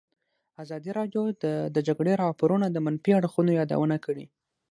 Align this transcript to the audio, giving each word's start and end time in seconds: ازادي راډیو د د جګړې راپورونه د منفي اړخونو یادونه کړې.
ازادي 0.63 0.91
راډیو 0.99 1.23
د 1.43 1.45
د 1.75 1.77
جګړې 1.87 2.13
راپورونه 2.23 2.65
د 2.69 2.77
منفي 2.85 3.11
اړخونو 3.17 3.51
یادونه 3.59 3.95
کړې. 4.05 4.25